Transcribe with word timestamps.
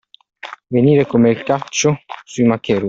Venire 0.69 1.05
come 1.05 1.29
il 1.29 1.43
caccio 1.43 1.99
sui 2.23 2.43
maccheroni. 2.45 2.79